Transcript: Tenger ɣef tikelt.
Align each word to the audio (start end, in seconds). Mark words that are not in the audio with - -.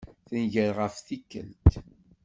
Tenger 0.27 0.71
ɣef 0.79 0.95
tikelt. 0.99 1.71